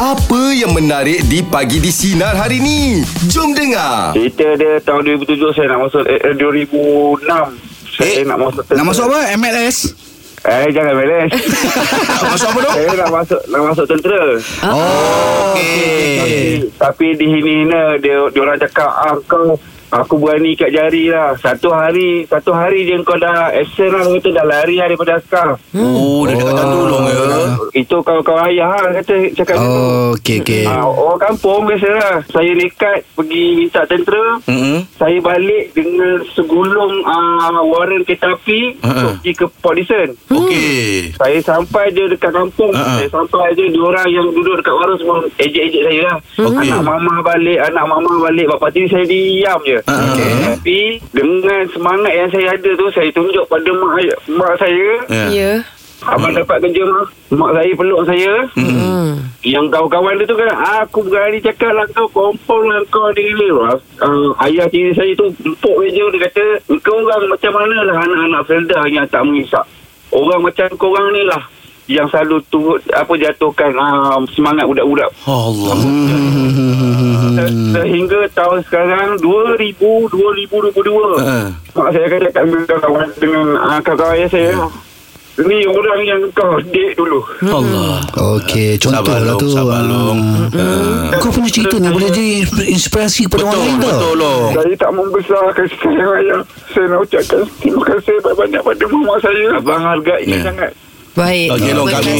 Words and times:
Apa 0.00 0.56
yang 0.56 0.72
menarik 0.72 1.28
di 1.28 1.44
Pagi 1.44 1.76
di 1.76 1.92
Sinar 1.92 2.32
hari 2.32 2.56
ni? 2.56 3.04
Jom 3.28 3.52
dengar. 3.52 4.16
Cerita 4.16 4.56
dia 4.56 4.80
tahun 4.80 5.04
2007 5.20 5.52
saya 5.52 5.76
nak 5.76 5.84
masuk 5.84 6.08
eh, 6.08 6.16
eh, 6.16 6.34
2006 6.40 7.20
saya 7.84 8.08
Eh, 8.08 8.24
nak 8.24 8.38
masuk 8.40 8.64
Nak 8.64 8.84
masuk 8.88 9.04
apa? 9.12 9.20
MLS? 9.36 9.76
Eh 10.40 10.72
jangan 10.72 10.96
beres 10.96 11.28
Masuk 12.24 12.48
apa 12.48 12.58
tu? 12.64 12.72
Saya 12.72 12.88
nak 12.96 13.10
masuk 13.12 13.40
nak 13.44 13.60
masuk 13.60 13.84
tentera 13.84 14.24
Oh, 14.64 15.52
tapi, 15.52 15.68
tapi 16.80 17.06
di 17.12 17.26
sini 17.28 17.54
ni 17.68 17.80
dia 18.00 18.24
dia 18.24 18.40
orang 18.40 18.56
cakap 18.56 18.88
ah, 18.88 19.20
kau 19.28 19.60
aku 19.90 20.14
berani 20.16 20.54
kat 20.54 20.70
jari 20.70 21.06
lah 21.06 21.34
satu 21.34 21.68
hari 21.68 22.22
satu 22.24 22.50
hari 22.50 22.84
je 22.84 22.94
kau 23.00 23.14
dah 23.14 23.50
action 23.50 23.90
lah 23.90 24.06
kata 24.08 24.28
dah 24.32 24.44
lari 24.44 24.76
lah 24.76 24.86
daripada 24.86 25.12
askar 25.16 25.48
Oh, 25.72 26.22
dah 26.22 26.32
dekat 26.32 26.54
tolong 26.60 27.04
ya. 27.04 27.18
itu 27.72 27.96
kawan-kawan 27.96 28.42
ayah 28.48 28.70
lah 28.72 28.92
kata 28.94 29.14
cakap 29.34 29.56
tu 29.56 29.66
Oh, 29.70 30.08
okey, 30.12 30.36
okey. 30.40 30.64
Ah, 30.64 30.82
orang 30.82 31.18
kampung 31.20 31.64
biasalah 31.64 32.22
Saya 32.26 32.50
nekat 32.52 33.02
pergi 33.12 33.44
minta 33.56 33.82
tentera 33.84 34.38
Mm-mm. 34.44 34.86
Saya 34.92 35.18
balik 35.18 35.70
dengan 35.72 36.18
segulung 36.30 37.02
uh, 37.02 37.60
warren 37.64 38.02
kereta 38.02 38.30
api. 38.30 38.78
Untuk 38.80 39.10
pergi 39.16 39.32
ke 39.32 39.46
Port 39.56 39.74
Dickson 39.74 40.08
Okey. 40.28 41.14
Saya 41.14 41.38
sampai 41.40 41.90
je 41.90 42.04
dekat 42.06 42.30
kampung 42.30 42.70
Ha-ha. 42.70 42.98
Saya 42.98 43.08
sampai 43.08 43.54
je 43.54 43.64
Dua 43.70 43.90
orang 43.90 44.08
yang 44.08 44.26
duduk 44.28 44.54
dekat 44.56 44.74
warung 44.74 44.98
semua 44.98 45.16
Ejek-ejek 45.36 45.82
saya 45.82 46.00
lah 46.04 46.16
Okey. 46.40 46.68
Anak 46.68 46.82
mama 46.82 47.14
balik 47.20 47.58
Anak 47.62 47.84
mama 47.84 48.12
balik 48.20 48.46
Bapak 48.48 48.70
tiri 48.70 48.86
saya 48.86 49.04
diam 49.04 49.60
je 49.62 49.78
Okey. 49.84 50.32
Tapi 50.42 50.80
Dengan 51.10 51.60
semangat 51.70 52.12
yang 52.12 52.28
saya 52.28 52.46
ada 52.52 52.70
tu 52.72 52.86
Saya 52.90 53.10
tunjuk 53.10 53.44
pada 53.46 53.70
mak, 53.70 53.92
mak 54.28 54.52
saya 54.56 54.88
Ya. 55.08 55.24
Ya. 55.30 55.52
Abang 56.00 56.32
dapat 56.32 56.64
kerja 56.64 56.80
mak 56.82 57.12
Mak 57.30 57.50
saya 57.52 57.72
peluk 57.76 58.02
saya 58.04 58.32
Hmm. 58.56 59.20
yang 59.40 59.68
kawan-kawan 59.68 60.16
dia 60.16 60.24
tu 60.24 60.36
kan 60.36 60.48
Aku 60.80 61.04
berani 61.04 61.38
cakap 61.38 61.72
lah 61.72 61.84
kau 61.90 62.08
Confirm 62.08 62.68
lah 62.68 62.80
kau 62.88 63.12
ni 63.12 63.24
ni 63.30 63.48
uh, 63.52 63.76
Ayah 64.40 64.64
tiri 64.66 64.92
saya 64.92 65.12
tu 65.12 65.28
Empuk 65.44 65.76
je 65.84 66.04
Dia 66.10 66.20
kata 66.24 66.44
Kau 66.80 66.96
orang 66.98 67.28
macam 67.28 67.52
mana 67.52 67.76
lah 67.84 67.96
Anak-anak 68.00 68.42
Felda 68.44 68.80
yang 68.86 69.04
tak 69.06 69.22
mengisap 69.22 69.64
Orang 70.08 70.40
macam 70.40 70.68
korang 70.74 71.12
ni 71.12 71.22
lah 71.22 71.40
Yang 71.90 72.06
selalu 72.08 72.36
turut 72.46 72.78
Apa 72.88 73.12
jatuhkan 73.14 73.74
uh, 73.74 74.22
Semangat 74.30 74.62
budak-budak 74.64 75.10
Allah. 75.24 75.74
Se- 77.34 77.54
Sehingga 77.72 78.20
tahun 78.30 78.58
sekarang 78.64 79.18
2000 79.18 79.74
2022 79.74 81.18
Ha. 81.20 81.50
Mak 81.72 81.88
saya 81.90 82.04
akan 82.06 82.20
cakap 82.22 82.42
dengan 82.44 82.62
kawan 82.68 83.08
Dengan 83.16 83.44
uh, 83.56 83.80
kawan 83.80 84.08
ayah 84.12 84.28
saya 84.28 84.52
Ni 85.40 85.64
orang 85.64 86.00
yang 86.04 86.20
kau 86.30 86.52
date 86.68 86.92
dulu 86.94 87.24
Allah. 87.40 87.96
Okey, 88.36 88.76
contoh 88.76 89.00
Sabar 89.00 89.24
lah 89.24 89.34
tu. 89.34 89.48
sabar 89.48 89.80
long. 89.80 90.20
Ah. 90.52 91.16
Kau 91.16 91.32
punya 91.32 91.48
cerita 91.48 91.80
ni 91.80 91.88
boleh 91.88 92.12
jadi 92.12 92.44
inspirasi 92.68 93.24
kepada 93.24 93.48
orang 93.48 93.56
lain 93.56 93.74
tau. 93.74 93.88
betul 93.88 94.14
long. 94.20 94.52
Saya 94.52 94.74
tak 94.76 94.90
membesar 94.92 95.40
kasih 95.54 95.78
sayang 95.80 96.12
ayah. 96.18 96.40
Saya 96.68 96.84
nak 96.88 97.00
ucapkan 97.00 97.40
terima 97.56 97.82
kasih 97.88 98.14
banyak-banyak 98.20 98.60
pada 98.60 98.84
mama 98.86 99.14
saya. 99.16 99.44
Abang 99.56 99.80
hargai 99.82 100.22
Ya. 100.28 100.38
sangat. 100.44 100.72
Baik. 101.10 101.48
Okey, 101.58 101.70
Long, 101.74 101.88
Terima 101.90 101.98
kami. 101.98 102.18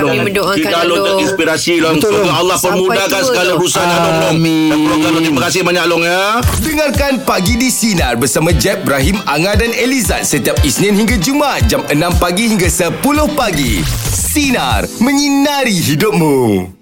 Kami 0.00 0.18
mendoakan 0.24 0.56
Kita 0.56 0.78
Long 0.88 1.00
Long. 1.04 1.06
terinspirasi 1.20 1.72
Long. 1.84 1.96
Betul. 2.00 2.12
Semoga 2.16 2.32
Allah 2.32 2.56
Sampai 2.56 2.70
permudahkan 2.80 3.22
segala 3.28 3.50
urusan 3.60 3.84
Long. 3.84 4.16
Amin. 4.32 4.70
Dan. 4.88 5.12
Terima 5.20 5.40
kasih 5.44 5.60
banyak 5.64 5.84
Long 5.84 6.02
ya. 6.04 6.24
Dengarkan 6.64 7.12
Pagi 7.28 7.54
di 7.60 7.68
Sinar 7.68 8.16
bersama 8.16 8.50
Jeb, 8.56 8.84
Ibrahim, 8.88 9.20
Anga 9.28 9.52
dan 9.60 9.72
Elizad 9.76 10.24
setiap 10.24 10.56
Isnin 10.64 10.96
hingga 10.96 11.20
Jumaat 11.20 11.68
jam 11.68 11.84
6 11.84 11.96
pagi 12.16 12.48
hingga 12.48 12.68
10 12.68 13.02
pagi. 13.36 13.84
Sinar, 14.12 14.88
menyinari 15.00 15.76
hidupmu. 15.76 16.75